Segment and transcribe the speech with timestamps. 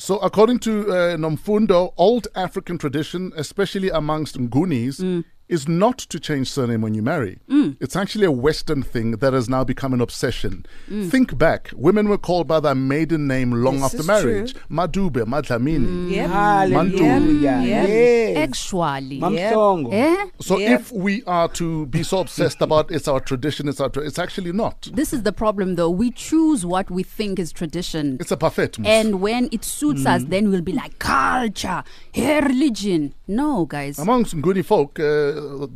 [0.00, 6.50] So, according to uh, Nomfundo, old African tradition, especially amongst Ngunis, is not to change
[6.50, 7.38] surname when you marry.
[7.50, 7.76] Mm.
[7.80, 10.64] It's actually a Western thing that has now become an obsession.
[10.88, 11.10] Mm.
[11.10, 11.70] Think back.
[11.74, 14.54] Women were called by their maiden name long This after is marriage.
[14.70, 15.86] Madube, Madlamini.
[15.86, 16.10] Mm.
[16.12, 16.30] Yep.
[16.30, 17.60] Hallelujah.
[17.62, 17.88] Yep.
[17.88, 18.36] Yes.
[18.38, 19.20] Actually.
[19.20, 19.92] Mamhlongo.
[19.92, 20.26] Eh?
[20.40, 20.80] So Yep.
[20.80, 24.18] if we are to be so obsessed about it's our tradition, it's our tra- it's
[24.18, 24.88] actually not.
[24.92, 25.90] This is the problem, though.
[25.90, 28.16] We choose what we think is tradition.
[28.20, 28.78] It's a parfait.
[28.78, 28.86] mos.
[28.86, 33.14] And when it suits us, then we'll be like, culture, hey, religion.
[33.30, 33.96] No, guys.
[34.00, 35.04] Amongst Nguni folk, uh,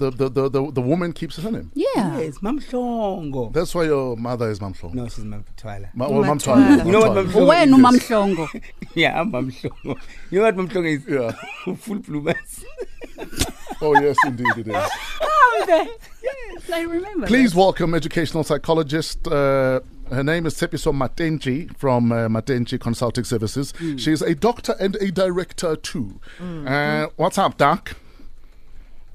[0.01, 1.71] the, the, the, the, the woman keeps her name.
[1.75, 2.19] yeah.
[2.19, 3.53] Yes, Mamhlongo.
[3.53, 4.93] That's why your mother is Mamflong.
[4.93, 5.89] No, she's Mamtwala.
[5.95, 6.79] Ma- well, Mam Mamthwala.
[6.81, 7.69] Thwala, You know what Mam Thwala.
[7.71, 8.63] Mamhlongo When is?
[8.97, 10.01] Yeah, I'm Mamhlongo.
[10.31, 11.07] You know what Mamhlongo is?
[11.67, 11.77] Yeah.
[11.77, 12.65] Full bloomers.
[13.81, 14.91] Oh, yes, indeed it is.
[15.57, 17.27] Oh, yes, I remember.
[17.29, 19.27] Please welcome educational psychologist.
[19.29, 19.81] Uh,
[20.11, 23.73] her name is Tshepiso Matentjie from uh, Matentjie Consulting Services.
[23.97, 26.21] She's a doctor and a director too.
[26.41, 27.97] Uh, what's up, Doc?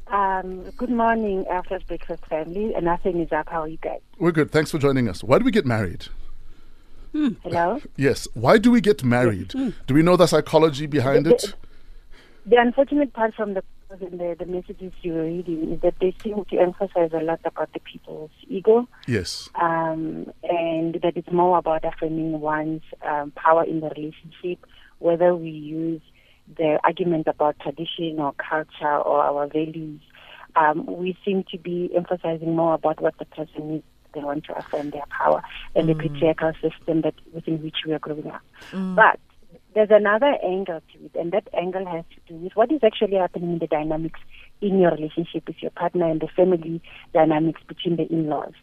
[0.07, 2.73] Um, good morning, uh, First Breakfast family.
[2.73, 3.47] And nothing is up.
[3.49, 3.99] How are you guys?
[4.17, 4.51] We're good.
[4.51, 5.23] Thanks for joining us.
[5.23, 6.07] Why do we get married?
[7.13, 7.79] Hello?
[7.95, 8.27] Yes.
[8.33, 9.49] Why do we get married?
[9.49, 11.53] Do we know the psychology behind it?
[12.45, 13.63] The unfortunate part from the
[13.97, 17.71] the, the messages you were reading is that they seem to emphasize a lot about
[17.73, 19.49] the people's ego Yes.
[19.55, 24.65] um, and that it's more about affirming one's um, power in the relationship,
[24.99, 26.01] whether we use
[26.57, 30.01] the argument about tradition or culture or our values.
[30.55, 33.83] Um, we seem to be emphasizing more about what the person needs.
[34.15, 35.43] They want to affirm their power
[35.75, 38.41] and the patriarchal system that within which we are growing up.
[38.71, 39.19] But
[39.75, 43.17] there's another angle to it, and that angle has to do with what is actually
[43.17, 44.19] happening in the dynamics
[44.61, 46.81] in your relationship with your partner and the family
[47.13, 48.53] dynamics between the in-laws.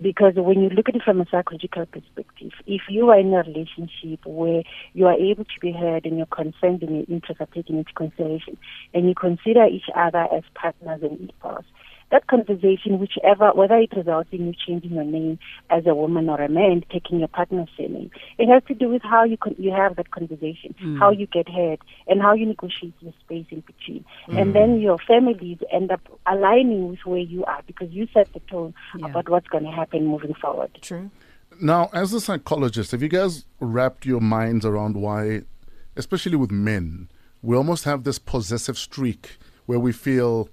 [0.00, 3.42] Because when you look at it from a psychological perspective, if you are in a
[3.42, 7.54] relationship where you are able to be heard and your concerns and your interests are
[7.54, 8.56] taken into consideration,
[8.92, 11.64] and you consider each other as partners and equals,
[12.10, 15.38] that conversation, whichever, whether it results in you changing your name
[15.70, 19.02] as a woman or a man, taking your partner's surname, it has to do with
[19.02, 20.98] how you con- you have that conversation, mm.
[20.98, 24.04] how you get heard, and how you negotiate your space in between.
[24.28, 24.82] And then mm.
[24.82, 29.06] your families end up aligning with where you are because you set the tone Yeah.
[29.06, 30.70] about what's going to happen moving forward.
[30.82, 31.10] True.
[31.60, 35.42] Now, as a psychologist, have you guys wrapped your minds around why,
[35.96, 37.08] especially with men,
[37.42, 40.48] we almost have this possessive streak where we feel,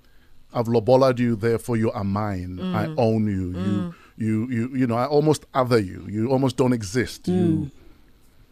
[0.53, 2.59] I've lobolaed you, therefore you are mine.
[2.59, 2.95] I mm.
[2.97, 3.53] own you.
[3.53, 3.63] Mm.
[3.65, 6.05] You, you, you, you know, I almost other you.
[6.09, 7.27] You almost don't exist.
[7.27, 7.71] You, mm.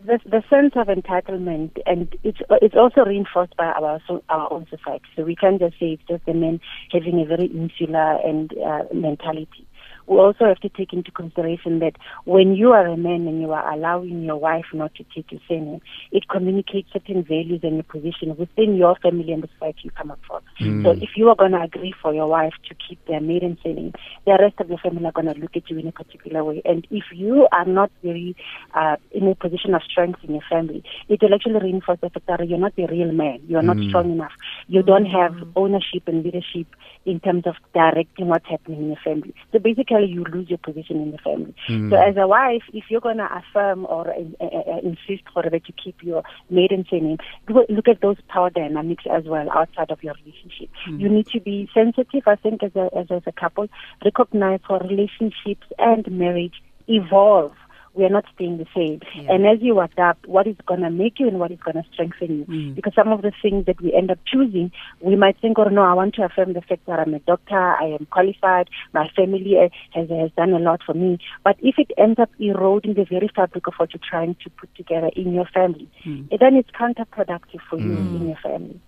[0.06, 4.66] the, the sense of entitlement, and it's it's also reinforced by our so, our own
[4.70, 5.06] society.
[5.16, 6.60] So we can't just say it's just the men
[6.92, 9.68] having a very insular and uh, mentality.
[10.08, 11.96] We also have to take into consideration that
[12.26, 15.42] when you are a man and you are allowing your wife not to take your
[15.48, 15.82] surname,
[16.12, 20.12] it communicates certain values and your position within your family and the society you come
[20.12, 20.42] up from.
[20.60, 21.02] So hmm.
[21.02, 23.94] if you are going to agree for your wife to keep their maiden surname,
[24.26, 26.62] the rest of your family are going to look at you in a particular way.
[26.66, 28.36] And if you are not very
[28.74, 32.28] uh, in a position of strength in your family, it will actually reinforce the fact
[32.28, 33.42] that you're not a real man.
[33.48, 33.90] You're not hmm.
[33.90, 34.34] strong enough.
[34.68, 35.50] You don't have hmm.
[35.56, 36.68] ownership and leadership
[37.06, 39.34] in terms of directing what's happening in the family.
[39.52, 41.56] So basically, you lose your position in the family.
[41.90, 45.44] So as a wife, if you're going to affirm or uh, uh, uh, insist for
[45.44, 47.18] that you keep your maiden surname,
[47.48, 50.70] look at those power dynamics as well outside of your relationship.
[50.88, 53.68] You need to be sensitive, I think, as a, as, as a couple,
[54.06, 57.54] recognize how relationships and marriage evolve.
[57.94, 59.02] We are not staying the same.
[59.30, 61.84] And as you adapt, what is going to make you and what is going to
[61.92, 62.74] strengthen you?
[62.74, 64.72] Because some of the things that we end up choosing,
[65.02, 67.58] we might think, oh no, I want to affirm the fact that I'm a doctor,
[67.58, 71.20] I am qualified, my family uh, has, has done a lot for me.
[71.44, 74.74] But if it ends up eroding the very fabric of what you're trying to put
[74.76, 78.80] together in your family, eh, then it's counterproductive for you in your family.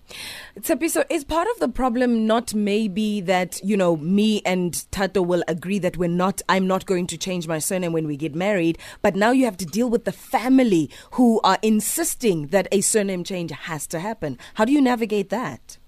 [0.60, 5.42] Tshepiso, is part of the problem not maybe that, you know, me and Tato will
[5.48, 8.78] agree that we're not, I'm not going to change my surname when we get married,
[9.02, 13.24] but now you have to deal with the family who are insisting that a surname
[13.24, 14.38] change has to happen.
[14.54, 15.78] How do you navigate that?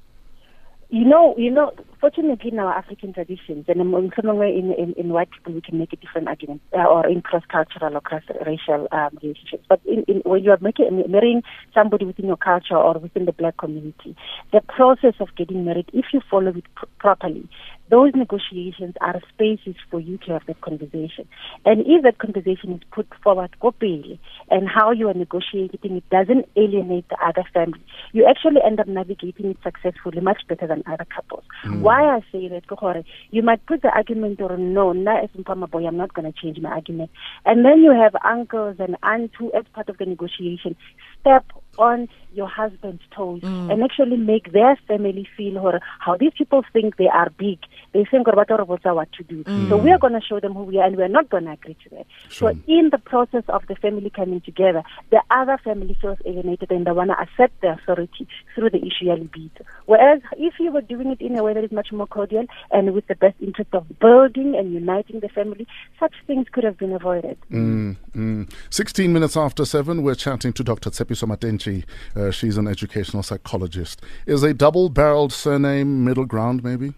[0.88, 1.72] You know, you know.
[1.98, 5.78] Fortunately, in our African traditions, and among somewhere in, in in white people, we can
[5.78, 9.64] make a different argument, uh, or in cross-cultural or cross-racial um, relationships.
[9.66, 11.42] But in, in when you are making, marrying
[11.74, 14.14] somebody within your culture or within the black community,
[14.52, 17.48] the process of getting married, if you follow it pr- properly,
[17.90, 21.26] those negotiations are spaces for you to have that conversation.
[21.64, 26.46] And if that conversation is put forward openly, and how you are negotiating it doesn't
[26.56, 27.80] alienate the other family,
[28.12, 31.44] you actually end up navigating it successfully, much better than other couples.
[31.64, 31.80] Mm.
[31.80, 35.26] Why I say that, you might put the argument or no, na
[35.66, 37.10] boy, I'm not going to change my argument.
[37.44, 40.76] And then you have uncles and aunts who, as part of the negotiation,
[41.20, 41.44] step
[41.78, 46.96] on your husband's toes and actually make their family feel or how these people think
[46.96, 47.58] they are big.
[47.92, 49.42] They think about what to do.
[49.68, 51.52] So we are going to show them who we are and we're not going to
[51.52, 52.06] agree to that.
[52.28, 52.52] Sure.
[52.52, 56.86] So in the process of the family coming together, the other family feels alienated and
[56.86, 59.50] they want to accept the authority through the issue of lobola.
[59.86, 62.92] Whereas if you were doing it in a way that is much more cordial and
[62.92, 65.66] with the best interest of building and uniting the family,
[65.98, 67.38] such things could have been avoided.
[67.50, 68.52] Mm, mm.
[68.70, 70.90] 16 minutes after 7, we're chatting to Dr.
[70.90, 71.26] Tshepiso
[71.66, 74.02] Uh, she's an educational psychologist.
[74.26, 76.94] Is a double barreled surname middle ground, maybe?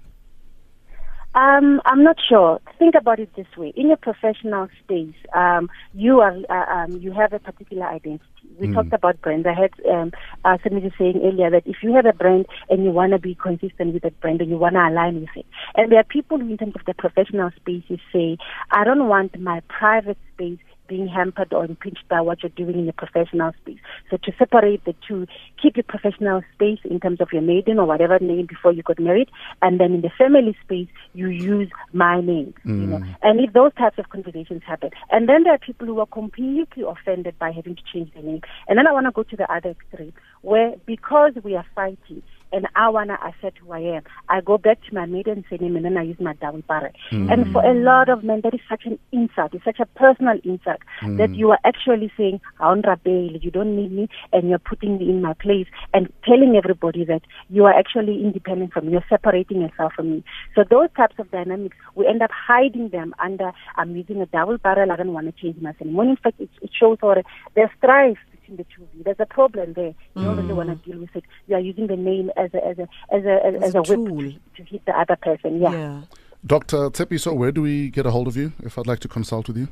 [1.35, 2.61] Um, I'm not sure.
[2.79, 7.13] Think about it this way: in your professional space, um, you are uh, um, you
[7.13, 8.25] have a particular identity.
[8.59, 9.47] We talked about brands.
[9.47, 10.11] I had um,
[10.45, 13.37] uh, somebody saying earlier that if you have a brand and you want to be
[13.37, 16.41] consistent with that brand and you want to align with it, and there are people
[16.41, 18.37] in terms of the professional spaces, say,
[18.73, 22.85] "I don't want my private space." Being hampered or impinged by what you're doing in
[22.85, 23.79] your professional space.
[24.11, 25.27] So to separate the two,
[25.63, 28.99] keep your professional space in terms of your maiden or whatever name before you got
[28.99, 29.31] married,
[29.63, 32.55] and then in the family space you use my name.
[32.65, 32.89] You mm.
[32.89, 36.07] know, and if those types of conversations happen, and then there are people who are
[36.07, 39.37] completely offended by having to change their name, and then I want to go to
[39.37, 40.13] the other extreme
[40.43, 42.23] where because we are fighting
[42.53, 44.03] and I want to assert who I am.
[44.29, 46.93] I go back to my maiden surname and then I use my double barrel.
[47.11, 49.55] And for a lot of men, that is such an insult.
[49.55, 51.37] It's such a personal insult that mm.
[51.37, 55.23] you are actually saying, "Haon Bail, you don't need me, and you're putting me in
[55.23, 58.93] my place and telling everybody that you are actually independent from me.
[58.93, 60.25] You're separating yourself from me.
[60.55, 64.59] So those types of dynamics, we end up hiding them under, I'm using a double
[64.59, 65.95] barrel, I don't want to change my surname.
[65.95, 67.23] When in fact, it, it shows or
[67.55, 68.19] there's strife
[68.49, 69.05] between the two of you.
[69.05, 69.95] There's a problem there.
[70.17, 71.25] You don't really want to deal with it.
[71.47, 73.79] You are using the name as a as a as a as, As as a
[73.79, 74.21] a whip tool.
[74.23, 75.61] to, to hit the other person.
[75.61, 75.73] Yeah.
[75.73, 76.01] Yeah.
[76.47, 76.91] Dr.
[76.91, 79.57] Tshepiso, where do we get a hold of you if I'd like to consult with
[79.57, 79.69] you?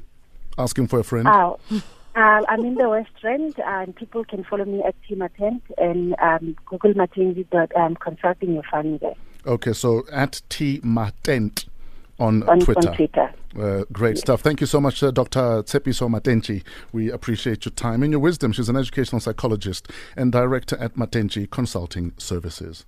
[0.59, 1.29] Asking for a friend?
[1.29, 5.63] Uh, uh, I'm in the West End, and people can follow me at T Matent
[5.79, 8.55] and um, Google Matentjie dot um, consulting.
[8.55, 9.15] You'll find me there
[9.47, 11.67] Okay, so at T Matent
[12.19, 12.89] on, on Twitter.
[12.89, 13.35] on Twitter.
[13.59, 14.41] Uh, great stuff.
[14.41, 15.63] Thank you so much, uh, Dr.
[15.63, 16.63] Tshepiso Matentjie.
[16.93, 18.53] We appreciate your time and your wisdom.
[18.53, 22.85] She's an educational psychologist and director at Matentjie Consulting Services.